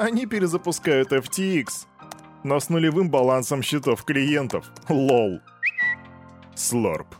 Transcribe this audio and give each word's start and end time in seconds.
Они 0.00 0.24
перезапускают 0.24 1.12
FTX, 1.12 1.86
но 2.42 2.58
с 2.58 2.70
нулевым 2.70 3.10
балансом 3.10 3.62
счетов 3.62 4.02
клиентов. 4.02 4.64
LOL. 4.88 5.40
Слорп. 6.54 7.19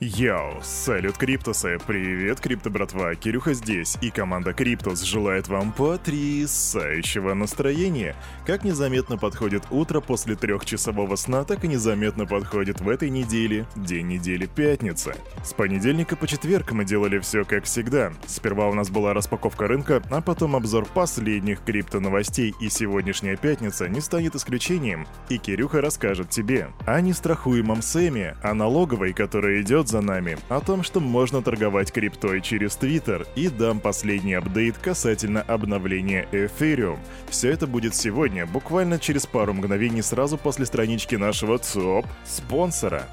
Yo, 0.00 0.62
салют 0.62 1.18
Криптусы, 1.18 1.76
привет, 1.84 2.38
Крипто 2.38 2.70
братва, 2.70 3.16
Кирюха 3.16 3.52
здесь, 3.52 3.98
и 4.00 4.10
команда 4.10 4.52
Криптус 4.52 5.02
желает 5.02 5.48
вам 5.48 5.72
потрясающего 5.72 7.34
настроения. 7.34 8.14
Как 8.46 8.62
незаметно 8.62 9.18
подходит 9.18 9.64
утро 9.70 10.00
после 10.00 10.36
трехчасового 10.36 11.16
сна, 11.16 11.42
так 11.42 11.64
и 11.64 11.68
незаметно 11.68 12.26
подходит 12.26 12.80
в 12.80 12.88
этой 12.88 13.10
неделе, 13.10 13.66
день 13.74 14.06
недели 14.06 14.46
пятница. 14.46 15.16
С 15.42 15.52
понедельника 15.52 16.14
по 16.14 16.28
четверг 16.28 16.70
мы 16.70 16.84
делали 16.84 17.18
все 17.18 17.44
как 17.44 17.64
всегда. 17.64 18.12
Сперва 18.24 18.68
у 18.68 18.74
нас 18.74 18.90
была 18.90 19.14
распаковка 19.14 19.66
рынка, 19.66 20.00
а 20.12 20.20
потом 20.20 20.54
обзор 20.54 20.86
последних 20.94 21.64
крипто 21.64 21.98
новостей, 21.98 22.54
и 22.60 22.68
сегодняшняя 22.68 23.34
пятница 23.34 23.88
не 23.88 24.00
станет 24.00 24.36
исключением. 24.36 25.08
И 25.28 25.38
Кирюха 25.38 25.80
расскажет 25.80 26.30
тебе 26.30 26.68
о 26.86 27.00
нестрахуемом 27.00 27.82
Сэме, 27.82 28.36
о 28.44 28.54
налоговой, 28.54 29.12
которая 29.12 29.60
идет 29.60 29.87
за 29.88 30.00
нами, 30.00 30.38
о 30.48 30.60
том, 30.60 30.82
что 30.82 31.00
можно 31.00 31.42
торговать 31.42 31.92
криптой 31.92 32.40
через 32.40 32.76
Твиттер, 32.76 33.26
и 33.34 33.48
дам 33.48 33.80
последний 33.80 34.34
апдейт 34.34 34.78
касательно 34.78 35.42
обновления 35.42 36.28
Ethereum. 36.30 36.98
Все 37.28 37.50
это 37.50 37.66
будет 37.66 37.94
сегодня, 37.94 38.46
буквально 38.46 38.98
через 38.98 39.26
пару 39.26 39.54
мгновений 39.54 40.02
сразу 40.02 40.38
после 40.38 40.66
странички 40.66 41.16
нашего 41.16 41.58
ТОП-спонсора. 41.58 43.08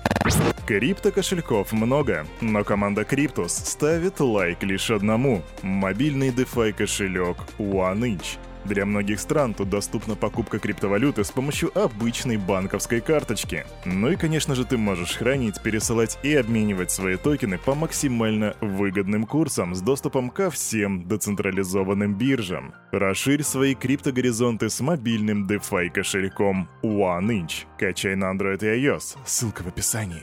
Крипто-кошельков 0.67 1.71
много, 1.71 2.25
но 2.41 2.63
команда 2.63 3.01
Cryptos 3.01 3.49
ставит 3.49 4.19
лайк 4.19 4.63
лишь 4.63 4.89
одному– 4.89 5.43
мобильный 5.61 6.29
DeFi 6.29 6.73
кошелек 6.73 7.37
OneInch. 7.59 8.37
Для 8.65 8.85
многих 8.85 9.19
стран 9.19 9.53
тут 9.53 9.69
доступна 9.69 10.15
покупка 10.15 10.57
криптовалюты 10.59 11.23
с 11.23 11.31
помощью 11.31 11.71
обычной 11.77 12.37
банковской 12.37 12.99
карточки. 12.99 13.65
Ну 13.85 14.09
и, 14.11 14.15
конечно 14.15 14.55
же, 14.55 14.65
ты 14.65 14.77
можешь 14.77 15.17
хранить, 15.17 15.61
пересылать 15.61 16.17
и 16.23 16.33
обменивать 16.33 16.91
свои 16.91 17.17
токены 17.17 17.59
по 17.59 17.75
максимально 17.75 18.55
выгодным 18.61 19.25
курсам 19.25 19.75
с 19.75 19.81
доступом 19.81 20.31
ко 20.31 20.49
всем 20.49 21.07
децентрализованным 21.07 22.15
биржам. 22.17 22.73
Расширь 22.91 23.43
свои 23.43 23.75
криптогоризонты 23.75 24.69
с 24.69 24.79
мобильным 24.81 25.45
DeFi 25.47 25.89
кошельком 25.89 26.67
OneInch. 26.81 27.65
Качай 27.77 28.15
на 28.15 28.33
Android 28.33 28.63
и 28.63 28.85
iOS. 28.85 29.17
Ссылка 29.25 29.61
в 29.61 29.67
описании. 29.67 30.21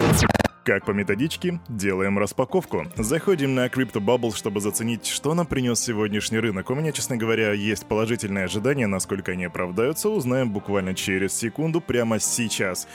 Как 0.64 0.84
по 0.84 0.92
методичке, 0.92 1.58
делаем 1.68 2.20
распаковку. 2.20 2.86
Заходим 2.96 3.56
на 3.56 3.66
CryptoBubble, 3.66 4.36
чтобы 4.36 4.60
заценить, 4.60 5.06
что 5.06 5.34
нам 5.34 5.44
принес 5.44 5.80
сегодняшний 5.80 6.38
рынок. 6.38 6.70
У 6.70 6.76
меня, 6.76 6.92
честно 6.92 7.16
говоря, 7.16 7.52
есть 7.52 7.84
положительные 7.86 8.44
ожидания, 8.44 8.86
насколько 8.86 9.32
они 9.32 9.46
оправдаются, 9.46 10.08
узнаем 10.08 10.52
буквально 10.52 10.94
через 10.94 11.34
секунду, 11.34 11.80
прямо 11.80 12.20
сейчас. 12.20 12.86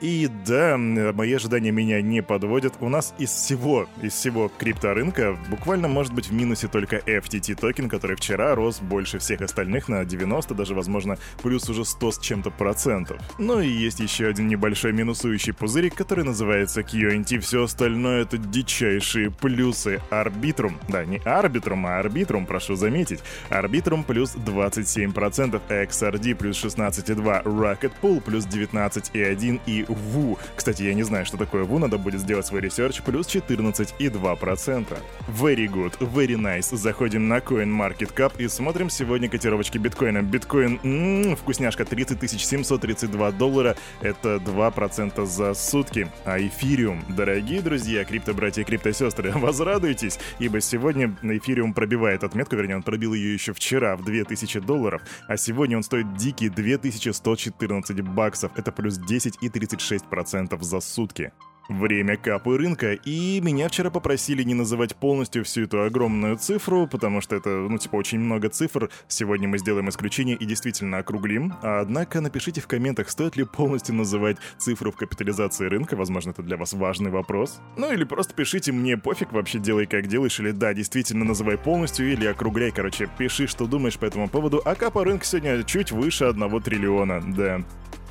И 0.00 0.28
да, 0.46 0.76
мои 0.76 1.32
ожидания 1.32 1.70
меня 1.70 2.02
не 2.02 2.22
подводят. 2.22 2.74
У 2.80 2.88
нас 2.88 3.14
из 3.18 3.30
всего, 3.30 3.88
из 4.02 4.12
всего 4.12 4.50
крипторынка 4.58 5.38
буквально 5.48 5.88
может 5.88 6.12
быть 6.12 6.28
в 6.28 6.32
минусе 6.32 6.68
только 6.68 6.96
FTT 6.96 7.54
токен, 7.54 7.88
который 7.88 8.16
вчера 8.16 8.54
рос 8.54 8.80
больше 8.80 9.18
всех 9.18 9.40
остальных 9.40 9.88
на 9.88 10.04
90, 10.04 10.54
даже 10.54 10.74
возможно 10.74 11.16
плюс 11.42 11.68
уже 11.68 11.84
100 11.84 12.12
с 12.12 12.18
чем-то 12.18 12.50
процентов. 12.50 13.20
Ну 13.38 13.60
и 13.60 13.68
есть 13.68 14.00
еще 14.00 14.26
один 14.26 14.48
небольшой 14.48 14.92
минусующий 14.92 15.52
пузырик, 15.52 15.94
который 15.94 16.24
называется 16.24 16.80
QNT. 16.80 17.38
Все 17.38 17.64
остальное 17.64 18.22
это 18.22 18.36
дичайшие 18.36 19.30
плюсы. 19.30 20.00
Arbitrum, 20.10 20.78
да, 20.88 21.04
не 21.04 21.18
Arbitrum, 21.18 21.86
а 21.86 21.98
Arbitrum, 21.98 22.46
прошу 22.46 22.74
заметить. 22.74 23.20
Arbitrum 23.48 24.04
плюс 24.04 24.34
27%, 24.34 25.60
XRD 25.68 26.34
плюс 26.34 26.62
16,2, 26.64 27.44
Rocket 27.44 27.92
Pool 28.02 28.20
плюс 28.20 28.46
19,1 28.46 29.60
и 29.66 29.83
WOO. 29.88 30.38
Кстати, 30.56 30.82
я 30.82 30.94
не 30.94 31.02
знаю, 31.02 31.26
что 31.26 31.36
такое 31.36 31.64
WOO, 31.64 31.78
надо 31.78 31.98
будет 31.98 32.20
сделать 32.20 32.46
свой 32.46 32.60
research, 32.60 33.02
плюс 33.02 33.26
14,2%. 33.26 34.98
Very 35.28 35.66
good, 35.66 35.98
very 35.98 36.36
nice. 36.36 36.74
Заходим 36.76 37.28
на 37.28 37.38
CoinMarketCap 37.38 38.34
и 38.38 38.48
смотрим 38.48 38.90
сегодня 38.90 39.28
котировочки 39.28 39.78
биткоина. 39.78 40.22
Биткоин, 40.22 40.80
м-м, 40.82 41.36
вкусняшка, 41.36 41.84
30 41.84 42.40
732 42.40 43.32
доллара, 43.32 43.76
это 44.00 44.36
2% 44.36 45.24
за 45.26 45.54
сутки. 45.54 46.10
А 46.24 46.38
эфириум, 46.38 47.04
дорогие 47.08 47.60
друзья, 47.60 48.04
крипто-братья 48.04 48.62
и 48.62 48.64
крипто-сестры, 48.64 49.32
возрадуйтесь, 49.34 50.18
ибо 50.38 50.60
сегодня 50.60 51.16
эфириум 51.22 51.74
пробивает 51.74 52.24
отметку, 52.24 52.56
вернее, 52.56 52.76
он 52.76 52.82
пробил 52.82 53.14
ее 53.14 53.34
еще 53.34 53.52
вчера 53.52 53.96
в 53.96 54.04
2000 54.04 54.60
долларов, 54.60 55.02
а 55.28 55.36
сегодня 55.36 55.76
он 55.76 55.82
стоит 55.82 56.16
дикие 56.16 56.50
2114 56.50 58.00
баксов, 58.02 58.52
это 58.56 58.72
плюс 58.72 58.98
10 58.98 59.38
и 59.40 59.48
30 59.48 59.73
36% 59.74 60.62
за 60.62 60.80
сутки. 60.80 61.32
Время 61.68 62.18
капы 62.18 62.58
рынка, 62.58 62.92
и 62.92 63.40
меня 63.40 63.68
вчера 63.68 63.88
попросили 63.88 64.42
не 64.42 64.52
называть 64.52 64.94
полностью 64.94 65.44
всю 65.44 65.62
эту 65.62 65.82
огромную 65.82 66.36
цифру, 66.36 66.86
потому 66.86 67.22
что 67.22 67.36
это, 67.36 67.48
ну, 67.48 67.78
типа, 67.78 67.96
очень 67.96 68.18
много 68.18 68.50
цифр. 68.50 68.90
Сегодня 69.08 69.48
мы 69.48 69.56
сделаем 69.56 69.88
исключение 69.88 70.36
и 70.36 70.44
действительно 70.44 70.98
округлим. 70.98 71.54
Однако 71.62 72.20
напишите 72.20 72.60
в 72.60 72.66
комментах, 72.66 73.08
стоит 73.08 73.36
ли 73.36 73.44
полностью 73.44 73.94
называть 73.94 74.36
цифру 74.58 74.92
в 74.92 74.96
капитализации 74.96 75.64
рынка, 75.64 75.96
возможно, 75.96 76.30
это 76.30 76.42
для 76.42 76.58
вас 76.58 76.74
важный 76.74 77.10
вопрос. 77.10 77.60
Ну 77.78 77.90
или 77.90 78.04
просто 78.04 78.34
пишите 78.34 78.70
мне, 78.70 78.98
пофиг 78.98 79.32
вообще, 79.32 79.58
делай 79.58 79.86
как 79.86 80.06
делаешь, 80.06 80.38
или 80.40 80.50
да, 80.50 80.74
действительно 80.74 81.24
называй 81.24 81.56
полностью, 81.56 82.12
или 82.12 82.26
округляй, 82.26 82.72
короче, 82.72 83.08
пиши, 83.16 83.46
что 83.46 83.66
думаешь 83.66 83.98
по 83.98 84.04
этому 84.04 84.28
поводу. 84.28 84.60
А 84.66 84.74
капа 84.74 85.02
рынка 85.02 85.24
сегодня 85.24 85.62
чуть 85.62 85.92
выше 85.92 86.26
1 86.26 86.60
триллиона, 86.60 87.22
да. 87.34 87.64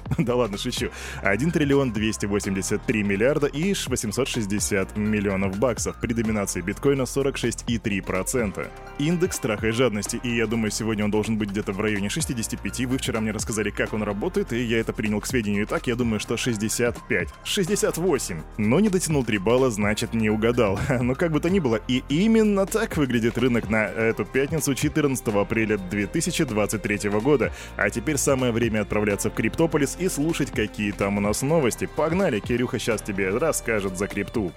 Да 0.18 0.36
ладно, 0.36 0.58
шучу. 0.58 0.90
1 1.22 1.52
триллион 1.52 1.92
283 1.92 3.04
миллиарда 3.04 3.48
и 3.48 3.74
860 3.74 4.98
миллионов 4.98 5.58
баксов 5.58 5.96
при 6.00 6.14
доминации 6.14 6.62
биткоина 6.62 7.04
46,3%. 7.04 8.68
Индекс 9.00 9.36
страха 9.38 9.68
и 9.68 9.72
жадности, 9.72 10.20
и 10.24 10.36
я 10.36 10.48
думаю, 10.48 10.72
сегодня 10.72 11.06
он 11.06 11.12
должен 11.12 11.38
быть 11.38 11.50
где-то 11.50 11.74
в 11.74 11.82
районе 11.82 12.10
65. 12.10 12.86
Вы 12.86 12.98
вчера 12.98 13.22
мне 13.22 13.32
рассказали, 13.32 13.70
как 13.70 13.94
он 13.94 14.04
работает, 14.04 14.54
и 14.54 14.64
я 14.64 14.80
это 14.80 14.94
принял 14.94 15.20
к 15.20 15.26
сведению. 15.26 15.66
Итак, 15.66 15.88
я 15.88 15.96
думаю, 15.96 16.20
что 16.20 16.38
65. 16.38 17.30
68. 17.44 18.42
Но 18.58 18.80
не 18.80 18.90
дотянул 18.90 19.24
3 19.24 19.38
балла, 19.40 19.72
значит, 19.72 20.14
не 20.14 20.30
угадал. 20.30 20.80
Но 21.02 21.16
как 21.16 21.32
бы 21.32 21.40
то 21.40 21.50
ни 21.50 21.60
было, 21.60 21.80
и 21.88 22.04
именно 22.10 22.66
так 22.66 22.98
выглядит 22.98 23.38
рынок 23.38 23.70
на 23.70 23.86
эту 23.86 24.26
пятницу 24.26 24.74
14 24.74 25.28
апреля 25.28 25.78
2023 25.78 27.10
года. 27.10 27.52
А 27.76 27.90
теперь 27.90 28.18
самое 28.18 28.52
время 28.52 28.82
отправляться 28.82 29.30
в 29.30 29.34
Криптополис 29.34 29.93
и 30.00 30.10
слушать, 30.10 30.52
какие 30.52 30.92
там 30.92 31.18
у 31.18 31.22
нас 31.22 31.42
новости. 31.42 31.86
Погнали, 31.86 32.40
Кирюха 32.40 32.80
сейчас 32.80 33.02
тебе 33.02 33.30
расскажет 33.30 33.98
за 33.98 34.08
крипту. 34.08 34.52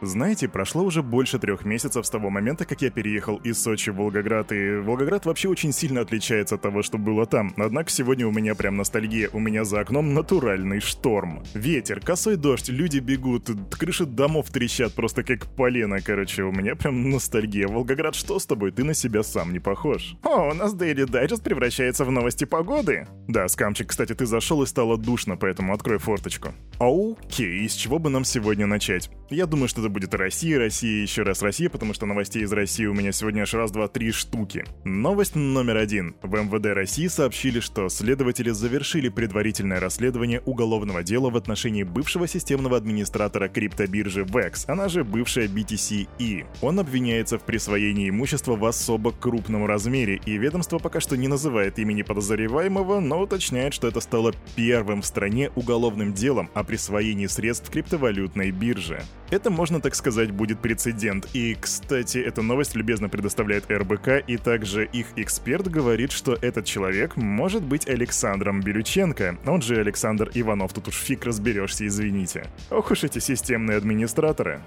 Знаете, 0.00 0.48
прошло 0.48 0.84
уже 0.84 1.02
больше 1.02 1.40
трех 1.40 1.64
месяцев 1.64 2.06
с 2.06 2.10
того 2.10 2.30
момента, 2.30 2.64
как 2.64 2.82
я 2.82 2.90
переехал 2.90 3.36
из 3.38 3.60
Сочи 3.60 3.90
в 3.90 3.96
Волгоград, 3.96 4.52
и 4.52 4.76
Волгоград 4.76 5.26
вообще 5.26 5.48
очень 5.48 5.72
сильно 5.72 6.02
отличается 6.02 6.54
от 6.54 6.62
того, 6.62 6.82
что 6.82 6.98
было 6.98 7.26
там. 7.26 7.52
Однако 7.56 7.90
сегодня 7.90 8.26
у 8.26 8.30
меня 8.30 8.54
прям 8.54 8.76
ностальгия, 8.76 9.28
у 9.32 9.40
меня 9.40 9.64
за 9.64 9.80
окном 9.80 10.14
натуральный 10.14 10.78
шторм. 10.80 11.42
Ветер, 11.52 12.00
косой 12.00 12.36
дождь, 12.36 12.68
люди 12.68 12.98
бегут, 12.98 13.50
крыши 13.76 14.06
домов 14.06 14.50
трещат 14.50 14.94
просто 14.94 15.24
как 15.24 15.46
полено, 15.46 16.00
короче, 16.00 16.44
у 16.44 16.52
меня 16.52 16.76
прям 16.76 17.10
ностальгия. 17.10 17.66
Волгоград, 17.66 18.14
что 18.14 18.38
с 18.38 18.46
тобой? 18.46 18.70
Ты 18.70 18.84
на 18.84 18.94
себя 18.94 19.24
сам 19.24 19.52
не 19.52 19.58
похож. 19.58 20.14
О, 20.22 20.50
у 20.50 20.54
нас 20.54 20.74
Daily 20.74 21.06
Digest 21.06 21.42
превращается 21.42 22.04
в 22.04 22.12
новости 22.12 22.44
погоды. 22.44 23.08
Да, 23.26 23.48
скамчик, 23.48 23.88
кстати, 23.88 24.14
ты 24.14 24.26
зашел 24.26 24.62
и 24.62 24.66
стало 24.66 24.96
душно, 24.96 25.36
поэтому 25.36 25.74
открой 25.74 25.98
форточку. 25.98 26.50
Окей, 26.78 27.68
с 27.68 27.74
чего 27.74 27.98
бы 27.98 28.10
нам 28.10 28.24
сегодня 28.24 28.66
начать? 28.66 29.10
Я 29.28 29.46
думаю, 29.46 29.68
что 29.68 29.82
это 29.88 29.94
будет 29.94 30.14
Россия, 30.14 30.58
Россия, 30.58 31.02
еще 31.02 31.22
раз 31.22 31.40
Россия, 31.40 31.70
потому 31.70 31.94
что 31.94 32.04
новостей 32.04 32.42
из 32.42 32.52
России 32.52 32.84
у 32.84 32.92
меня 32.92 33.10
сегодня 33.10 33.42
аж 33.42 33.54
раз, 33.54 33.70
два, 33.70 33.88
три 33.88 34.12
штуки. 34.12 34.64
Новость 34.84 35.34
номер 35.34 35.78
один. 35.78 36.14
В 36.22 36.36
МВД 36.36 36.66
России 36.74 37.06
сообщили, 37.06 37.60
что 37.60 37.88
следователи 37.88 38.50
завершили 38.50 39.08
предварительное 39.08 39.80
расследование 39.80 40.42
уголовного 40.44 41.02
дела 41.02 41.30
в 41.30 41.36
отношении 41.36 41.84
бывшего 41.84 42.28
системного 42.28 42.76
администратора 42.76 43.48
криптобиржи 43.48 44.22
VEX, 44.24 44.64
она 44.66 44.88
же 44.88 45.04
бывшая 45.04 45.48
BTC-E. 45.48 46.44
Он 46.60 46.80
обвиняется 46.80 47.38
в 47.38 47.42
присвоении 47.42 48.10
имущества 48.10 48.56
в 48.56 48.64
особо 48.66 49.12
крупном 49.12 49.64
размере, 49.64 50.20
и 50.26 50.36
ведомство 50.36 50.78
пока 50.78 51.00
что 51.00 51.16
не 51.16 51.28
называет 51.28 51.78
имени 51.78 52.02
подозреваемого, 52.02 53.00
но 53.00 53.20
уточняет, 53.20 53.72
что 53.72 53.88
это 53.88 54.00
стало 54.00 54.34
первым 54.54 55.00
в 55.00 55.06
стране 55.06 55.50
уголовным 55.54 56.12
делом 56.12 56.50
о 56.52 56.62
присвоении 56.62 57.26
средств 57.26 57.70
криптовалютной 57.70 58.50
биржи. 58.50 59.02
Это, 59.30 59.50
можно 59.50 59.77
так 59.80 59.94
сказать, 59.94 60.30
будет 60.30 60.60
прецедент. 60.60 61.28
И, 61.32 61.56
кстати, 61.58 62.18
эту 62.18 62.42
новость 62.42 62.74
любезно 62.74 63.08
предоставляет 63.08 63.70
РБК, 63.70 64.24
и 64.26 64.36
также 64.36 64.84
их 64.86 65.06
эксперт 65.16 65.68
говорит, 65.68 66.12
что 66.12 66.36
этот 66.40 66.64
человек 66.64 67.16
может 67.16 67.62
быть 67.62 67.88
Александром 67.88 68.60
Белюченко, 68.60 69.38
он 69.46 69.62
же 69.62 69.80
Александр 69.80 70.30
Иванов, 70.34 70.72
тут 70.72 70.88
уж 70.88 70.94
фиг 70.94 71.24
разберешься, 71.24 71.86
извините. 71.86 72.46
Ох 72.70 72.90
уж 72.90 73.04
эти 73.04 73.18
системные 73.18 73.78
администраторы. 73.78 74.60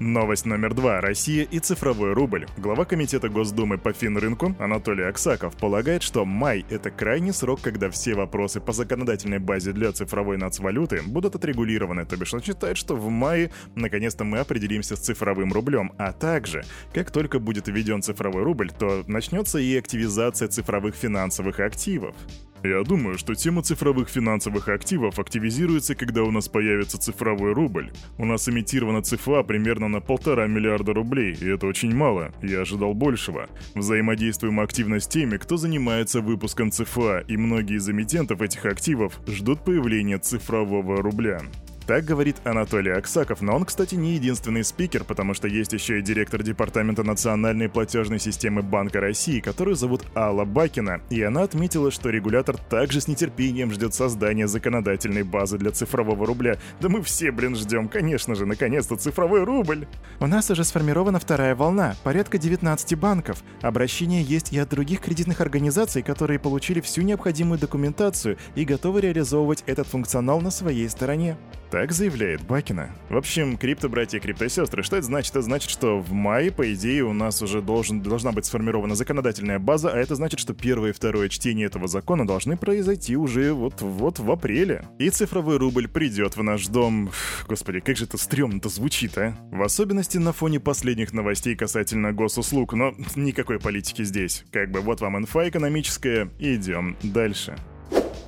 Новость 0.00 0.46
номер 0.46 0.74
два. 0.74 1.00
Россия 1.00 1.42
и 1.42 1.58
цифровой 1.58 2.12
рубль. 2.12 2.46
Глава 2.56 2.84
Комитета 2.84 3.28
Госдумы 3.28 3.78
по 3.78 3.92
финрынку 3.92 4.54
Анатолий 4.60 5.02
Аксаков 5.02 5.56
полагает, 5.56 6.04
что 6.04 6.24
май— 6.24 6.64
это 6.70 6.92
крайний 6.92 7.32
срок, 7.32 7.60
когда 7.60 7.90
все 7.90 8.14
вопросы 8.14 8.60
по 8.60 8.72
законодательной 8.72 9.40
базе 9.40 9.72
для 9.72 9.90
цифровой 9.90 10.36
нацвалюты 10.36 11.02
будут 11.04 11.34
отрегулированы. 11.34 12.06
То 12.06 12.16
бишь 12.16 12.32
он 12.32 12.42
считает, 12.42 12.76
что 12.76 12.94
в 12.94 13.10
мае 13.10 13.50
наконец-то 13.74 14.22
мы 14.22 14.38
определимся 14.38 14.94
с 14.94 15.00
цифровым 15.00 15.52
рублем. 15.52 15.90
А 15.98 16.12
также, 16.12 16.62
как 16.94 17.10
только 17.10 17.40
будет 17.40 17.66
введен 17.66 18.00
цифровой 18.00 18.44
рубль, 18.44 18.70
то 18.70 19.02
начнется 19.08 19.58
и 19.58 19.76
активизация 19.76 20.46
цифровых 20.46 20.94
финансовых 20.94 21.58
активов. 21.58 22.14
Я 22.64 22.82
думаю, 22.82 23.18
что 23.18 23.34
тема 23.34 23.62
цифровых 23.62 24.08
финансовых 24.08 24.68
активов 24.68 25.20
активизируется, 25.20 25.94
когда 25.94 26.24
у 26.24 26.32
нас 26.32 26.48
появится 26.48 26.98
цифровой 26.98 27.52
рубль. 27.52 27.90
У 28.18 28.24
нас 28.24 28.48
имитирована 28.48 29.00
цифра 29.00 29.44
примерно 29.44 29.88
на 29.88 30.00
полтора 30.00 30.46
миллиарда 30.48 30.92
рублей, 30.92 31.36
и 31.40 31.48
это 31.48 31.66
очень 31.66 31.94
мало, 31.94 32.32
я 32.42 32.62
ожидал 32.62 32.94
большего. 32.94 33.48
Взаимодействуем 33.74 34.58
активно 34.58 34.98
с 34.98 35.06
теми, 35.06 35.36
кто 35.36 35.56
занимается 35.56 36.20
выпуском 36.20 36.72
цифра, 36.72 37.20
и 37.20 37.36
многие 37.36 37.76
из 37.76 37.88
эмитентов 37.88 38.42
этих 38.42 38.66
активов 38.66 39.20
ждут 39.28 39.64
появления 39.64 40.18
цифрового 40.18 41.00
рубля. 41.00 41.40
Так 41.88 42.04
говорит 42.04 42.36
Анатолий 42.44 42.90
Аксаков, 42.90 43.40
но 43.40 43.56
он, 43.56 43.64
кстати, 43.64 43.94
не 43.94 44.12
единственный 44.12 44.62
спикер, 44.62 45.04
потому 45.04 45.32
что 45.32 45.48
есть 45.48 45.72
еще 45.72 46.00
и 46.00 46.02
директор 46.02 46.42
Департамента 46.42 47.02
национальной 47.02 47.70
платежной 47.70 48.18
системы 48.18 48.60
Банка 48.60 49.00
России, 49.00 49.40
которую 49.40 49.74
зовут 49.74 50.02
Алла 50.14 50.44
Бакина, 50.44 51.00
и 51.08 51.22
она 51.22 51.44
отметила, 51.44 51.90
что 51.90 52.10
регулятор 52.10 52.58
также 52.58 53.00
с 53.00 53.08
нетерпением 53.08 53.72
ждет 53.72 53.94
создания 53.94 54.46
законодательной 54.48 55.22
базы 55.22 55.56
для 55.56 55.70
цифрового 55.70 56.26
рубля. 56.26 56.58
Да 56.78 56.90
мы 56.90 57.00
все, 57.00 57.30
блин, 57.30 57.56
ждем, 57.56 57.88
конечно 57.88 58.34
же, 58.34 58.44
наконец-то 58.44 58.96
цифровой 58.96 59.44
рубль. 59.44 59.86
У 60.20 60.26
нас 60.26 60.50
уже 60.50 60.64
сформирована 60.64 61.18
вторая 61.18 61.54
волна, 61.54 61.96
порядка 62.04 62.36
19 62.36 62.98
банков. 62.98 63.42
Обращения 63.62 64.20
есть 64.20 64.52
и 64.52 64.58
от 64.58 64.68
других 64.68 65.00
кредитных 65.00 65.40
организаций, 65.40 66.02
которые 66.02 66.38
получили 66.38 66.82
всю 66.82 67.00
необходимую 67.00 67.58
документацию 67.58 68.36
и 68.56 68.66
готовы 68.66 69.00
реализовывать 69.00 69.64
этот 69.64 69.86
функционал 69.86 70.42
на 70.42 70.50
своей 70.50 70.90
стороне. 70.90 71.38
Так 71.70 71.92
заявляет 71.92 72.46
Бакина. 72.46 72.90
В 73.10 73.16
общем, 73.16 73.58
крипто-братья 73.58 74.16
и 74.16 74.20
крипто-сестры, 74.22 74.82
что 74.82 74.96
это 74.96 75.04
значит? 75.04 75.32
Это 75.32 75.42
значит, 75.42 75.68
что 75.68 75.98
в 75.98 76.12
мае, 76.12 76.50
по 76.50 76.72
идее, 76.72 77.04
у 77.04 77.12
нас 77.12 77.42
уже 77.42 77.60
должен, 77.60 78.00
должна 78.00 78.32
быть 78.32 78.46
сформирована 78.46 78.94
законодательная 78.94 79.58
база, 79.58 79.90
а 79.90 79.98
это 79.98 80.14
значит, 80.14 80.40
что 80.40 80.54
первое 80.54 80.90
и 80.90 80.92
второе 80.94 81.28
чтение 81.28 81.66
этого 81.66 81.86
закона 81.86 82.26
должны 82.26 82.56
произойти 82.56 83.16
уже 83.16 83.52
вот-вот 83.52 84.18
в 84.18 84.30
апреле. 84.30 84.88
И 84.98 85.10
цифровой 85.10 85.58
рубль 85.58 85.88
придет 85.88 86.38
в 86.38 86.42
наш 86.42 86.66
дом. 86.68 87.10
Господи, 87.46 87.80
как 87.80 87.98
же 87.98 88.04
это 88.04 88.16
стрёмно-то 88.16 88.70
звучит, 88.70 89.18
а? 89.18 89.36
В 89.52 89.62
особенности 89.62 90.16
на 90.16 90.32
фоне 90.32 90.60
последних 90.60 91.12
новостей 91.12 91.54
касательно 91.54 92.14
госуслуг, 92.14 92.72
но 92.72 92.94
никакой 93.14 93.60
политики 93.60 94.04
здесь. 94.04 94.44
Как 94.52 94.70
бы 94.70 94.80
вот 94.80 95.02
вам 95.02 95.18
инфа 95.18 95.46
экономическая, 95.46 96.30
идем 96.38 96.96
дальше. 97.02 97.56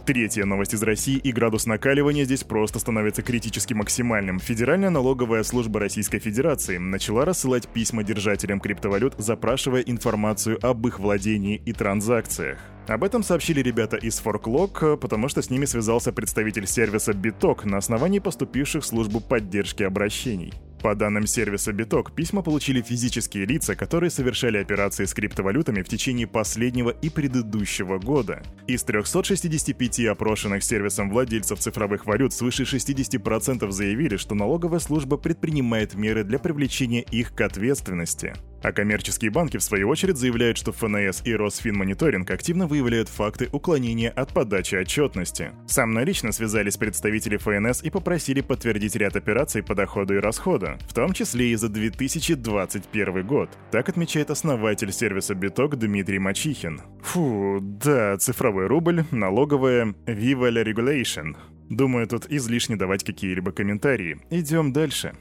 Третья 0.06 0.44
новость 0.44 0.75
из 0.75 0.82
России 0.82 1.17
и 1.17 1.31
градус 1.31 1.67
накаливания 1.67 2.25
здесь 2.25 2.43
просто 2.43 2.79
становится 2.79 3.23
критически 3.23 3.75
максимальным. 3.75 4.41
Федеральная 4.41 4.91
налоговая 4.91 5.43
служба 5.43 5.79
Российской 5.79 6.19
Федерации 6.19 6.79
начала 6.79 7.25
рассылать 7.25 7.69
письма 7.69 8.02
держателям 8.02 8.61
криптовалют, 8.61 9.14
запрашивая 9.19 9.82
информацию 9.82 10.58
об 10.62 10.87
их 10.87 10.99
владении 10.99 11.62
и 11.64 11.73
транзакциях. 11.73 12.58
Об 12.88 13.05
этом 13.05 13.23
сообщили 13.23 13.61
ребята 13.61 13.97
из 13.97 14.20
ForkLog, 14.20 14.97
потому 14.97 15.29
что 15.29 15.43
с 15.43 15.50
ними 15.50 15.67
связался 15.67 16.12
представитель 16.12 16.67
сервиса 16.67 17.12
Bitok 17.12 17.67
на 17.67 17.76
основании 17.76 18.19
поступивших 18.19 18.82
в 18.82 18.87
службу 18.87 19.20
поддержки 19.20 19.82
обращений. 19.82 20.55
По 20.82 20.94
данным 20.94 21.26
сервиса 21.26 21.72
Биток, 21.72 22.12
письма 22.12 22.42
получили 22.42 22.80
физические 22.80 23.44
лица, 23.44 23.76
которые 23.76 24.08
совершали 24.08 24.56
операции 24.56 25.04
с 25.04 25.12
криптовалютами 25.12 25.82
в 25.82 25.88
течение 25.88 26.26
последнего 26.26 26.88
и 26.88 27.10
предыдущего 27.10 27.98
года. 27.98 28.42
Из 28.66 28.82
365 28.82 30.06
опрошенных 30.06 30.64
сервисом 30.64 31.10
владельцев 31.10 31.58
цифровых 31.58 32.06
валют 32.06 32.32
свыше 32.32 32.62
60% 32.62 33.70
заявили, 33.70 34.16
что 34.16 34.34
налоговая 34.34 34.78
служба 34.78 35.18
предпринимает 35.18 35.94
меры 35.94 36.24
для 36.24 36.38
привлечения 36.38 37.02
их 37.02 37.34
к 37.34 37.40
ответственности. 37.42 38.34
А 38.62 38.72
коммерческие 38.72 39.30
банки, 39.30 39.56
в 39.56 39.62
свою 39.62 39.88
очередь, 39.88 40.16
заявляют, 40.16 40.58
что 40.58 40.72
ФНС 40.72 41.22
и 41.24 41.34
Росфинмониторинг 41.34 42.30
активно 42.30 42.66
выявляют 42.66 43.08
факты 43.08 43.48
уклонения 43.52 44.10
от 44.10 44.32
подачи 44.32 44.74
отчетности. 44.74 45.52
Со 45.66 45.86
мной 45.86 46.04
лично 46.04 46.32
связались 46.32 46.76
представители 46.76 47.36
ФНС 47.36 47.82
и 47.82 47.90
попросили 47.90 48.40
подтвердить 48.40 48.96
ряд 48.96 49.16
операций 49.16 49.62
по 49.62 49.74
доходу 49.74 50.14
и 50.14 50.18
расходу, 50.18 50.78
в 50.88 50.94
том 50.94 51.12
числе 51.12 51.52
и 51.52 51.56
за 51.56 51.68
2021 51.68 53.26
год. 53.26 53.50
Так 53.70 53.88
отмечает 53.88 54.30
основатель 54.30 54.92
сервиса 54.92 55.34
Биток 55.34 55.76
Дмитрий 55.76 56.18
Мачихин. 56.18 56.80
Фу, 57.02 57.58
да, 57.60 58.16
цифровой 58.18 58.66
рубль, 58.66 59.04
налоговая, 59.10 59.94
Viva 60.06 60.50
la 60.50 60.64
Regulation. 60.64 61.36
Думаю, 61.70 62.08
тут 62.08 62.26
излишне 62.28 62.76
давать 62.76 63.04
какие-либо 63.04 63.52
комментарии. 63.52 64.18
Идем 64.30 64.72
дальше. 64.72 65.14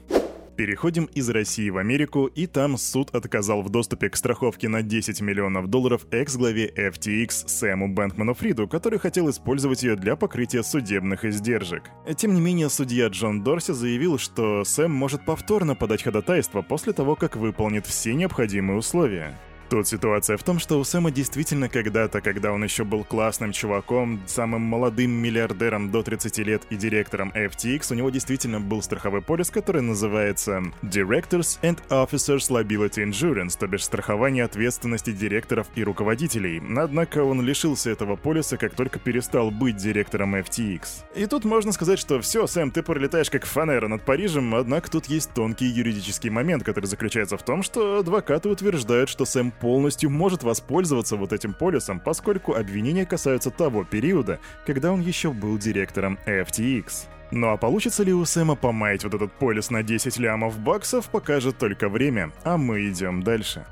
Переходим 0.60 1.06
из 1.14 1.30
России 1.30 1.70
в 1.70 1.78
Америку, 1.78 2.26
и 2.26 2.46
там 2.46 2.76
суд 2.76 3.14
отказал 3.14 3.62
в 3.62 3.70
доступе 3.70 4.10
к 4.10 4.16
страховке 4.16 4.68
на 4.68 4.82
10 4.82 5.22
миллионов 5.22 5.68
долларов 5.68 6.06
экс-главе 6.10 6.70
FTX 6.76 7.48
Сэму 7.48 7.88
Бэнкману 7.88 8.34
Фриду, 8.34 8.68
который 8.68 8.98
хотел 8.98 9.30
использовать 9.30 9.82
ее 9.82 9.96
для 9.96 10.16
покрытия 10.16 10.62
судебных 10.62 11.24
издержек. 11.24 11.84
Тем 12.14 12.34
не 12.34 12.42
менее, 12.42 12.68
судья 12.68 13.06
Джон 13.06 13.42
Дорси 13.42 13.72
заявил, 13.72 14.18
что 14.18 14.62
Сэм 14.62 14.92
может 14.92 15.24
повторно 15.24 15.74
подать 15.74 16.02
ходатайство 16.02 16.60
после 16.60 16.92
того, 16.92 17.16
как 17.16 17.36
выполнит 17.36 17.86
все 17.86 18.12
необходимые 18.12 18.76
условия. 18.76 19.40
Тут 19.70 19.86
ситуация 19.86 20.36
в 20.36 20.42
том, 20.42 20.58
что 20.58 20.80
у 20.80 20.84
Сэма 20.84 21.12
действительно 21.12 21.68
когда-то, 21.68 22.20
когда 22.20 22.50
он 22.50 22.64
еще 22.64 22.82
был 22.82 23.04
классным 23.04 23.52
чуваком, 23.52 24.20
самым 24.26 24.62
молодым 24.62 25.12
миллиардером 25.12 25.92
до 25.92 26.02
30 26.02 26.38
лет 26.38 26.62
и 26.70 26.76
директором 26.76 27.30
FTX, 27.36 27.92
у 27.92 27.94
него 27.94 28.10
действительно 28.10 28.58
был 28.58 28.82
страховой 28.82 29.22
полис, 29.22 29.48
который 29.48 29.80
называется 29.80 30.64
Directors 30.82 31.60
and 31.62 31.78
Officers 31.88 32.50
Liability 32.50 33.08
Insurance, 33.08 33.56
то 33.56 33.68
бишь 33.68 33.84
страхование 33.84 34.42
ответственности 34.42 35.12
директоров 35.12 35.68
и 35.76 35.84
руководителей. 35.84 36.60
Однако 36.76 37.22
он 37.22 37.40
лишился 37.40 37.90
этого 37.90 38.16
полиса, 38.16 38.56
как 38.56 38.74
только 38.74 38.98
перестал 38.98 39.52
быть 39.52 39.76
директором 39.76 40.34
FTX. 40.34 41.04
И 41.14 41.26
тут 41.26 41.44
можно 41.44 41.70
сказать, 41.70 42.00
что 42.00 42.20
все, 42.20 42.48
Сэм, 42.48 42.72
ты 42.72 42.82
пролетаешь 42.82 43.30
как 43.30 43.46
фанера 43.46 43.86
над 43.86 44.04
Парижем, 44.04 44.52
однако 44.52 44.90
тут 44.90 45.06
есть 45.06 45.32
тонкий 45.32 45.66
юридический 45.66 46.28
момент, 46.30 46.64
который 46.64 46.86
заключается 46.86 47.36
в 47.36 47.44
том, 47.44 47.62
что 47.62 48.00
адвокаты 48.00 48.48
утверждают, 48.48 49.08
что 49.08 49.24
Сэм 49.24 49.52
полностью 49.60 50.10
может 50.10 50.42
воспользоваться 50.42 51.16
вот 51.16 51.32
этим 51.32 51.52
полисом, 51.52 52.00
поскольку 52.00 52.54
обвинения 52.54 53.06
касаются 53.06 53.50
того 53.50 53.84
периода, 53.84 54.40
когда 54.66 54.92
он 54.92 55.00
еще 55.00 55.32
был 55.32 55.58
директором 55.58 56.18
FTX. 56.26 57.06
Ну 57.30 57.50
а 57.50 57.56
получится 57.56 58.02
ли 58.02 58.12
у 58.12 58.24
Сэма 58.24 58.56
помаять 58.56 59.04
вот 59.04 59.14
этот 59.14 59.32
полис 59.32 59.70
на 59.70 59.82
10 59.82 60.18
лямов 60.18 60.58
баксов, 60.58 61.08
покажет 61.10 61.58
только 61.58 61.88
время, 61.88 62.32
а 62.42 62.56
мы 62.56 62.88
идем 62.88 63.22
дальше. 63.22 63.64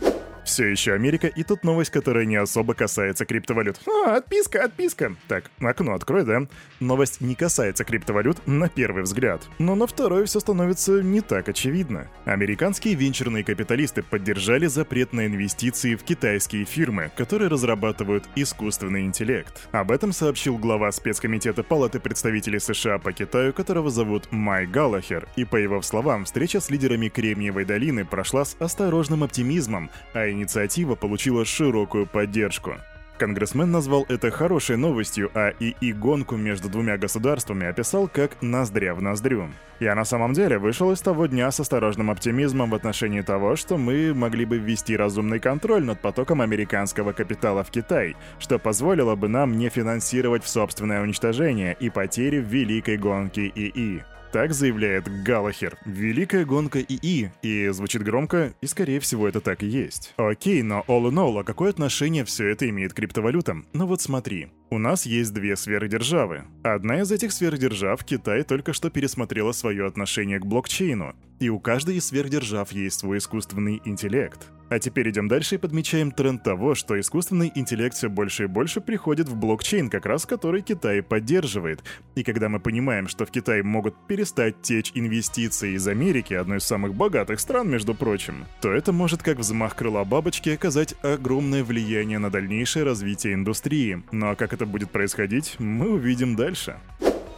Все 0.49 0.65
еще 0.65 0.95
Америка, 0.95 1.27
и 1.27 1.43
тут 1.43 1.63
новость, 1.63 1.91
которая 1.91 2.25
не 2.25 2.37
особо 2.37 2.73
касается 2.73 3.27
криптовалют. 3.27 3.79
А, 3.87 4.17
отписка, 4.17 4.65
отписка. 4.65 5.15
Так, 5.29 5.51
окно 5.61 5.93
открой, 5.93 6.25
да? 6.25 6.47
Новость 6.81 7.21
не 7.21 7.35
касается 7.35 7.85
криптовалют 7.85 8.39
на 8.47 8.71
первый 8.71 9.03
взгляд. 9.03 9.47
Но 9.59 9.75
на 9.75 9.87
второй 9.87 10.25
все 10.25 10.41
становится 10.41 11.03
не 11.03 11.21
так 11.21 11.51
очевидно. 11.51 12.09
Американские 12.25 12.95
венчурные 12.95 13.45
капиталисты 13.45 14.03
поддержали 14.03 14.69
запрет 14.69 15.13
на 15.13 15.27
инвестиции 15.27 15.97
в 15.97 16.03
китайские 16.03 16.65
фирмы, 16.65 17.11
которые 17.15 17.49
разрабатывают 17.49 18.25
искусственный 18.35 19.03
интеллект. 19.03 19.69
Об 19.73 19.91
этом 19.91 20.13
сообщил 20.13 20.57
глава 20.57 20.91
спецкомитета 20.93 21.63
Палаты 21.63 22.01
представителей 22.01 22.59
США 22.59 22.99
по 22.99 23.13
Китаю, 23.13 23.53
которого 23.53 23.91
зовут 23.91 24.33
Май 24.33 24.67
Галлахер. 24.67 25.29
И 25.37 25.45
по 25.45 25.57
его 25.57 25.83
словам, 25.83 26.25
встреча 26.25 26.59
с 26.59 26.71
лидерами 26.71 27.11
Кремниевой 27.11 27.67
долины 27.67 28.07
прошла 28.07 28.47
с 28.47 28.57
осторожным 28.59 29.25
оптимизмом, 29.25 29.91
а 30.15 30.38
инициатива 30.39 30.95
получила 30.95 31.45
широкую 31.45 32.07
поддержку. 32.07 32.77
Конгрессмен 33.19 33.71
назвал 33.71 34.07
это 34.09 34.31
хорошей 34.31 34.77
новостью, 34.77 35.31
а 35.35 35.53
ИИ-гонку 35.59 36.37
между 36.37 36.69
двумя 36.69 36.97
государствами 36.97 37.67
описал 37.67 38.09
как 38.09 38.41
«ноздря 38.41 38.95
в 38.95 39.03
ноздрю». 39.03 39.49
Я 39.81 39.95
на 39.95 40.05
самом 40.05 40.33
деле 40.33 40.59
вышел 40.59 40.93
из 40.93 41.01
того 41.01 41.27
дня 41.27 41.51
с 41.51 41.61
осторожным 41.61 42.11
оптимизмом 42.11 42.71
в 42.71 42.75
отношении 42.75 43.21
того, 43.21 43.57
что 43.57 43.77
мы 43.77 44.15
могли 44.15 44.45
бы 44.45 44.59
ввести 44.59 44.97
разумный 44.97 45.41
контроль 45.41 45.85
над 45.85 46.01
потоком 46.01 46.41
американского 46.41 47.13
капитала 47.13 47.65
в 47.65 47.71
Китай, 47.71 48.17
что 48.39 48.59
позволило 48.59 49.17
бы 49.17 49.29
нам 49.29 49.59
не 49.59 49.69
финансировать 49.69 50.45
в 50.45 50.49
собственное 50.49 51.03
уничтожение 51.03 51.77
и 51.79 51.91
потери 51.91 52.39
в 52.39 52.47
великой 52.47 52.97
гонке 52.97 53.51
ИИ. 53.55 54.05
Так 54.33 54.53
заявляет 54.53 55.09
Галахер. 55.23 55.79
Великая 55.87 56.45
гонка 56.45 56.81
ИИ. 56.81 57.31
И 57.43 57.69
звучит 57.69 58.03
громко, 58.03 58.53
и 58.61 58.67
скорее 58.67 59.01
всего 59.01 59.27
это 59.27 59.41
так 59.41 59.63
и 59.63 59.67
есть. 59.67 60.13
Окей, 60.17 60.63
но 60.63 60.85
all 60.87 61.11
in 61.11 61.15
all, 61.15 61.41
а 61.41 61.45
какое 61.45 61.71
отношение 61.71 62.25
все 62.25 62.49
это 62.49 62.69
имеет 62.69 62.93
к 62.93 62.97
криптовалютам? 62.97 63.67
Ну 63.73 63.87
вот 63.87 64.03
смотри. 64.03 64.49
У 64.71 64.77
нас 64.77 65.07
есть 65.07 65.33
две 65.33 65.57
сверхдержавы. 65.57 66.45
Одна 66.63 67.01
из 67.01 67.11
этих 67.11 67.33
сверхдержав, 67.33 68.05
Китай, 68.05 68.43
только 68.43 68.75
что 68.75 68.91
пересмотрела 68.91 69.53
свое 69.53 69.87
отношение 69.87 70.39
к 70.39 70.45
блокчейну. 70.45 71.17
И 71.41 71.49
у 71.49 71.59
каждой 71.59 71.97
из 71.97 72.07
сверхдержав 72.07 72.71
есть 72.73 72.99
свой 72.99 73.19
искусственный 73.19 73.81
интеллект. 73.87 74.51
А 74.71 74.79
теперь 74.79 75.09
идем 75.09 75.29
дальше 75.29 75.55
и 75.55 75.59
подмечаем 75.59 76.11
тренд 76.11 76.43
того, 76.43 76.75
что 76.75 76.99
искусственный 77.01 77.51
интеллект 77.55 77.97
все 77.97 78.09
больше 78.09 78.45
и 78.45 78.47
больше 78.47 78.83
приходит 78.83 79.29
в 79.29 79.35
блокчейн, 79.35 79.89
как 79.89 80.05
раз 80.05 80.27
который 80.27 80.61
Китай 80.61 81.03
поддерживает. 81.03 81.83
И 82.17 82.23
когда 82.23 82.51
мы 82.51 82.61
понимаем, 82.61 83.09
что 83.09 83.25
в 83.25 83.31
Китай 83.31 83.63
могут 83.63 83.95
перестать 84.07 84.61
течь 84.61 84.93
инвестиции 84.95 85.75
из 85.75 85.89
Америки, 85.89 86.35
одной 86.35 86.59
из 86.59 86.65
самых 86.65 86.95
богатых 86.95 87.41
стран, 87.41 87.71
между 87.71 87.95
прочим, 87.95 88.45
то 88.61 88.71
это 88.71 88.93
может 88.93 89.23
как 89.23 89.39
взмах 89.39 89.75
крыла 89.75 90.05
бабочки 90.05 90.51
оказать 90.51 90.95
огромное 91.03 91.65
влияние 91.65 92.19
на 92.19 92.31
дальнейшее 92.31 92.85
развитие 92.85 93.35
индустрии. 93.35 94.03
Ну 94.13 94.31
а 94.31 94.37
как 94.37 94.53
это 94.59 94.67
будет 94.67 94.91
происходить, 94.91 95.55
мы 95.61 95.89
увидим 95.89 96.35
дальше. 96.35 96.81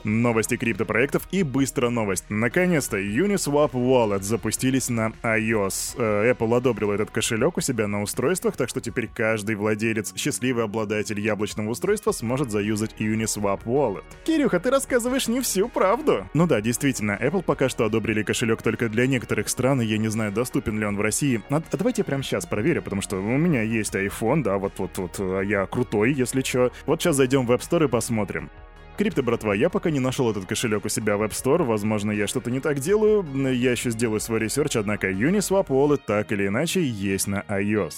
Новости 0.04 0.56
криптопроектов 0.56 1.28
и 1.30 1.42
быстро 1.42 1.90
новость. 1.90 2.24
Наконец-то 2.28 2.98
Uniswap 2.98 3.72
Wallet 3.72 4.22
запустились 4.22 4.88
на 4.88 5.12
iOS. 5.22 5.96
Э, 5.98 6.32
Apple 6.32 6.56
одобрил 6.56 6.92
этот 6.92 7.10
кошелек 7.10 7.56
у 7.58 7.60
себя 7.60 7.86
на 7.86 8.02
устройствах, 8.02 8.56
так 8.56 8.68
что 8.68 8.80
теперь 8.80 9.08
каждый 9.12 9.56
владелец, 9.56 10.14
счастливый 10.16 10.64
обладатель 10.64 11.20
яблочного 11.20 11.70
устройства 11.70 12.12
сможет 12.12 12.50
заюзать 12.50 12.94
Uniswap 12.98 13.64
Wallet. 13.64 14.04
Кирюха, 14.24 14.60
ты 14.60 14.70
рассказываешь 14.70 15.28
не 15.28 15.40
всю 15.40 15.68
правду. 15.68 16.26
Ну 16.34 16.46
да, 16.46 16.60
действительно, 16.60 17.18
Apple 17.20 17.42
пока 17.42 17.68
что 17.68 17.84
одобрили 17.84 18.22
кошелек 18.22 18.62
только 18.62 18.88
для 18.88 19.06
некоторых 19.06 19.48
стран, 19.48 19.82
и 19.82 19.86
я 19.86 19.98
не 19.98 20.08
знаю, 20.08 20.32
доступен 20.32 20.78
ли 20.78 20.86
он 20.86 20.96
в 20.96 21.00
России. 21.00 21.42
А, 21.50 21.56
а 21.56 21.76
давайте 21.76 22.00
я 22.00 22.04
прямо 22.04 22.22
сейчас 22.22 22.46
проверю, 22.46 22.82
потому 22.82 23.02
что 23.02 23.16
у 23.16 23.36
меня 23.36 23.62
есть 23.62 23.94
iPhone, 23.94 24.42
да, 24.42 24.58
вот-вот-вот, 24.58 25.16
а 25.18 25.40
я 25.40 25.66
крутой, 25.66 26.12
если 26.12 26.42
что. 26.42 26.72
Вот 26.86 27.00
сейчас 27.00 27.16
зайдем 27.16 27.46
в 27.46 27.52
App 27.52 27.60
Store 27.60 27.84
и 27.84 27.88
посмотрим. 27.88 28.50
Крипто-братва, 28.96 29.54
я 29.54 29.70
пока 29.70 29.90
не 29.90 30.00
нашел 30.00 30.30
этот 30.30 30.46
кошелек 30.46 30.84
у 30.84 30.88
себя 30.88 31.16
в 31.16 31.22
App 31.22 31.30
Store, 31.30 31.64
возможно, 31.64 32.10
я 32.10 32.26
что-то 32.26 32.50
не 32.50 32.60
так 32.60 32.80
делаю, 32.80 33.24
я 33.34 33.72
еще 33.72 33.90
сделаю 33.90 34.20
свой 34.20 34.40
research, 34.40 34.76
однако 34.76 35.10
Uniswap 35.10 35.68
Wallet 35.68 36.02
так 36.06 36.30
или 36.32 36.48
иначе 36.48 36.84
есть 36.84 37.26
на 37.26 37.44
iOS. 37.48 37.94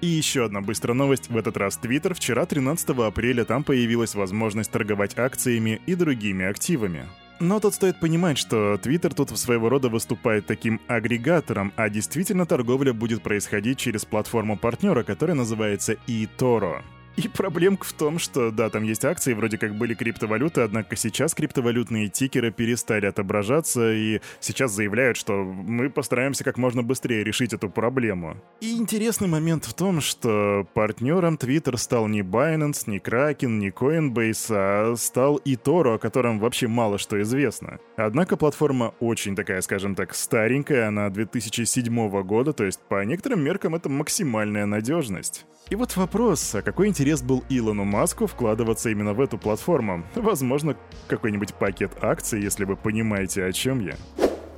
И 0.00 0.06
еще 0.06 0.44
одна 0.44 0.60
быстрая 0.60 0.94
новость, 0.94 1.28
в 1.28 1.36
этот 1.36 1.56
раз 1.56 1.78
Twitter. 1.82 2.14
Вчера, 2.14 2.46
13 2.46 2.90
апреля, 2.90 3.44
там 3.44 3.64
появилась 3.64 4.14
возможность 4.14 4.70
торговать 4.70 5.18
акциями 5.18 5.80
и 5.86 5.96
другими 5.96 6.44
активами. 6.44 7.04
Но 7.40 7.58
тут 7.58 7.74
стоит 7.74 7.98
понимать, 7.98 8.38
что 8.38 8.74
Twitter 8.74 9.12
тут 9.14 9.36
своего 9.36 9.68
рода 9.68 9.88
выступает 9.88 10.46
таким 10.46 10.80
агрегатором, 10.86 11.72
а 11.76 11.88
действительно 11.88 12.46
торговля 12.46 12.92
будет 12.92 13.22
происходить 13.22 13.78
через 13.78 14.04
платформу 14.04 14.56
партнера, 14.56 15.02
которая 15.02 15.36
называется 15.36 15.96
eToro. 16.06 16.82
И 17.18 17.26
проблемка 17.26 17.84
в 17.84 17.92
том, 17.94 18.20
что 18.20 18.52
да, 18.52 18.70
там 18.70 18.84
есть 18.84 19.04
акции, 19.04 19.32
вроде 19.32 19.58
как 19.58 19.74
были 19.74 19.94
криптовалюты, 19.94 20.60
однако 20.60 20.94
сейчас 20.94 21.34
криптовалютные 21.34 22.06
тикеры 22.06 22.52
перестали 22.52 23.06
отображаться 23.06 23.92
и 23.92 24.20
сейчас 24.38 24.70
заявляют, 24.70 25.16
что 25.16 25.42
мы 25.42 25.90
постараемся 25.90 26.44
как 26.44 26.58
можно 26.58 26.84
быстрее 26.84 27.24
решить 27.24 27.52
эту 27.52 27.70
проблему. 27.70 28.36
И 28.60 28.76
интересный 28.76 29.26
момент 29.26 29.64
в 29.64 29.74
том, 29.74 30.00
что 30.00 30.68
партнером 30.74 31.34
Twitter 31.34 31.76
стал 31.76 32.06
не 32.06 32.20
Binance, 32.20 32.84
не 32.86 32.98
Kraken, 32.98 33.58
не 33.58 33.70
Coinbase, 33.70 34.46
а 34.50 34.94
стал 34.96 35.40
eToro, 35.44 35.96
о 35.96 35.98
котором 35.98 36.38
вообще 36.38 36.68
мало 36.68 36.98
что 36.98 37.20
известно. 37.20 37.80
Однако 37.96 38.36
платформа 38.36 38.94
очень 39.00 39.34
такая, 39.34 39.60
скажем 39.62 39.96
так, 39.96 40.14
старенькая, 40.14 40.86
она 40.86 41.10
2007 41.10 42.22
года, 42.22 42.52
то 42.52 42.62
есть 42.62 42.78
по 42.88 43.04
некоторым 43.04 43.42
меркам 43.42 43.74
это 43.74 43.88
максимальная 43.88 44.66
надежность. 44.66 45.46
И 45.70 45.74
вот 45.74 45.96
вопрос, 45.96 46.54
а 46.54 46.62
какой 46.62 46.88
интерес 46.88 47.20
был 47.22 47.44
Илону 47.50 47.84
Маску 47.84 48.26
вкладываться 48.26 48.88
именно 48.88 49.12
в 49.12 49.20
эту 49.20 49.36
платформу? 49.36 50.02
Возможно, 50.14 50.76
какой-нибудь 51.08 51.54
пакет 51.54 51.92
акций, 52.00 52.40
если 52.40 52.64
вы 52.64 52.76
понимаете, 52.76 53.44
о 53.44 53.52
чем 53.52 53.80
я. 53.80 53.94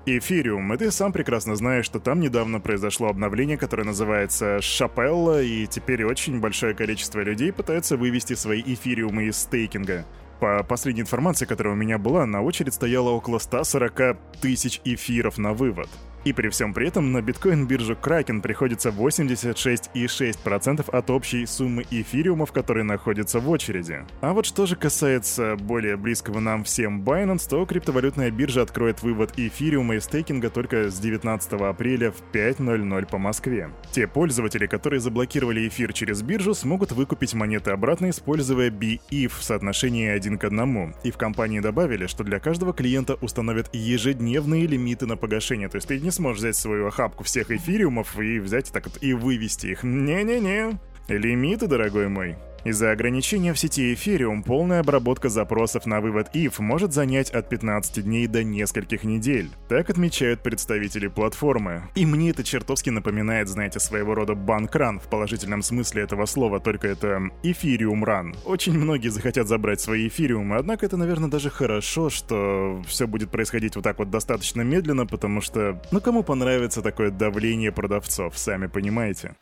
Эфириум, 0.06 0.72
и 0.72 0.76
ты 0.76 0.90
сам 0.92 1.12
прекрасно 1.12 1.56
знаешь, 1.56 1.84
что 1.84 1.98
там 1.98 2.20
недавно 2.20 2.60
произошло 2.60 3.08
обновление, 3.08 3.58
которое 3.58 3.84
называется 3.84 4.60
Шапелла, 4.62 5.42
и 5.42 5.66
теперь 5.66 6.04
очень 6.04 6.40
большое 6.40 6.74
количество 6.74 7.20
людей 7.20 7.52
пытаются 7.52 7.96
вывести 7.96 8.34
свои 8.34 8.62
эфириумы 8.62 9.24
из 9.24 9.36
стейкинга. 9.36 10.06
По 10.38 10.62
последней 10.62 11.02
информации, 11.02 11.44
которая 11.44 11.74
у 11.74 11.76
меня 11.76 11.98
была, 11.98 12.24
на 12.24 12.40
очередь 12.40 12.72
стояло 12.72 13.10
около 13.10 13.38
140 13.38 14.16
тысяч 14.40 14.80
эфиров 14.84 15.38
на 15.38 15.52
вывод. 15.52 15.88
И 16.24 16.32
при 16.32 16.48
всем 16.50 16.74
при 16.74 16.88
этом 16.88 17.12
на 17.12 17.22
биткоин-биржу 17.22 17.96
Kraken 18.00 18.42
приходится 18.42 18.90
86,6% 18.90 20.90
от 20.90 21.10
общей 21.10 21.46
суммы 21.46 21.86
эфириумов, 21.90 22.52
которые 22.52 22.84
находятся 22.84 23.40
в 23.40 23.48
очереди. 23.48 24.04
А 24.20 24.34
вот 24.34 24.44
что 24.44 24.66
же 24.66 24.76
касается 24.76 25.56
более 25.56 25.96
близкого 25.96 26.40
нам 26.40 26.64
всем 26.64 27.02
Binance, 27.02 27.48
то 27.48 27.64
криптовалютная 27.64 28.30
биржа 28.30 28.60
откроет 28.62 29.02
вывод 29.02 29.38
эфириума 29.38 29.96
и 29.96 30.00
стейкинга 30.00 30.50
только 30.50 30.90
с 30.90 30.98
19 30.98 31.54
апреля 31.54 32.10
в 32.10 32.22
5.00 32.32 33.06
по 33.06 33.16
Москве. 33.18 33.70
Те 33.92 34.06
пользователи, 34.06 34.66
которые 34.66 35.00
заблокировали 35.00 35.66
эфир 35.68 35.94
через 35.94 36.22
биржу, 36.22 36.54
смогут 36.54 36.92
выкупить 36.92 37.34
монеты 37.34 37.70
обратно, 37.70 38.10
используя 38.10 38.70
BEEF 38.70 39.32
в 39.38 39.42
соотношении 39.42 40.08
1 40.08 40.38
к 40.38 40.44
1. 40.44 40.94
И 41.02 41.10
в 41.10 41.16
компании 41.16 41.60
добавили, 41.60 42.06
что 42.06 42.24
для 42.24 42.40
каждого 42.40 42.74
клиента 42.74 43.16
установят 43.20 43.70
ежедневные 43.72 44.66
лимиты 44.66 45.06
на 45.06 45.16
погашение, 45.16 45.68
то 45.68 45.76
есть 45.76 45.88
ты 45.88 45.98
не 45.98 46.09
не 46.10 46.12
сможешь 46.12 46.40
взять 46.40 46.56
свою 46.56 46.88
охапку 46.88 47.22
всех 47.22 47.52
эфириумов 47.52 48.18
и 48.18 48.40
взять 48.40 48.72
так 48.72 48.86
вот 48.86 48.98
и 49.00 49.12
вывести 49.12 49.68
их. 49.68 49.84
Не-не-не. 49.84 50.76
Лимиты, 51.06 51.68
дорогой 51.68 52.08
мой. 52.08 52.36
Из-за 52.64 52.92
ограничения 52.92 53.54
в 53.54 53.58
сети 53.58 53.94
Ethereum 53.94 54.42
полная 54.42 54.80
обработка 54.80 55.28
запросов 55.28 55.86
на 55.86 56.00
вывод 56.00 56.34
ETH 56.34 56.60
может 56.60 56.92
занять 56.92 57.30
от 57.30 57.48
15 57.48 58.04
дней 58.04 58.26
до 58.26 58.44
нескольких 58.44 59.04
недель. 59.04 59.50
Так 59.68 59.88
отмечают 59.88 60.42
представители 60.42 61.08
платформы. 61.08 61.88
И 61.94 62.04
мне 62.04 62.30
это 62.30 62.44
чертовски 62.44 62.90
напоминает, 62.90 63.48
знаете, 63.48 63.80
своего 63.80 64.14
рода 64.14 64.34
банк-ран 64.34 65.00
в 65.00 65.08
положительном 65.08 65.62
смысле 65.62 66.02
этого 66.02 66.26
слова, 66.26 66.60
только 66.60 66.88
это 66.88 67.30
Ethereum 67.42 68.04
Run. 68.04 68.36
Очень 68.44 68.78
многие 68.78 69.08
захотят 69.08 69.48
забрать 69.48 69.80
свои 69.80 70.08
эфириумы, 70.08 70.56
однако 70.56 70.84
это, 70.84 70.96
наверное, 70.96 71.30
даже 71.30 71.50
хорошо, 71.50 72.10
что 72.10 72.82
все 72.86 73.06
будет 73.06 73.30
происходить 73.30 73.76
вот 73.76 73.84
так 73.84 73.98
вот 73.98 74.10
достаточно 74.10 74.62
медленно, 74.62 75.06
потому 75.06 75.40
что, 75.40 75.80
ну 75.90 76.00
кому 76.00 76.22
понравится 76.22 76.82
такое 76.82 77.10
давление 77.10 77.72
продавцов, 77.72 78.36
сами 78.36 78.66
понимаете. 78.66 79.36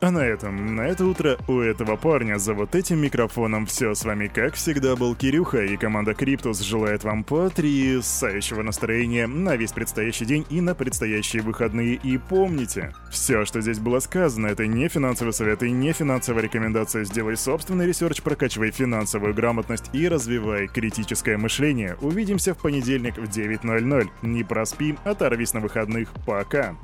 А 0.00 0.12
на 0.12 0.20
этом, 0.20 0.76
на 0.76 0.82
это 0.82 1.04
утро 1.04 1.38
у 1.48 1.58
этого 1.58 1.96
парня 1.96 2.38
за 2.38 2.54
вот 2.54 2.76
этим 2.76 3.00
микрофоном 3.00 3.66
все. 3.66 3.94
С 3.94 4.04
вами, 4.04 4.28
как 4.28 4.54
всегда, 4.54 4.94
был 4.94 5.16
Кирюха, 5.16 5.64
и 5.64 5.76
команда 5.76 6.14
Криптус 6.14 6.60
желает 6.60 7.02
вам 7.02 7.24
потрясающего 7.24 8.62
настроения 8.62 9.26
на 9.26 9.56
весь 9.56 9.72
предстоящий 9.72 10.24
день 10.24 10.46
и 10.50 10.60
на 10.60 10.76
предстоящие 10.76 11.42
выходные. 11.42 11.94
И 11.94 12.16
помните, 12.16 12.94
все, 13.10 13.44
что 13.44 13.60
здесь 13.60 13.80
было 13.80 13.98
сказано, 13.98 14.46
это 14.46 14.68
не 14.68 14.88
финансовый 14.88 15.32
совет 15.32 15.64
и 15.64 15.70
не 15.72 15.92
финансовая 15.92 16.44
рекомендация. 16.44 17.02
Сделай 17.02 17.36
собственный 17.36 17.86
research, 17.86 18.22
прокачивай 18.22 18.70
финансовую 18.70 19.34
грамотность 19.34 19.90
и 19.92 20.06
развивай 20.06 20.68
критическое 20.68 21.36
мышление. 21.36 21.96
Увидимся 22.00 22.54
в 22.54 22.58
понедельник 22.58 23.16
в 23.16 23.24
9.00. 23.24 24.08
Не 24.22 24.44
проспи, 24.44 24.96
оторвись 25.04 25.54
на 25.54 25.60
выходных. 25.60 26.08
Пока! 26.24 26.76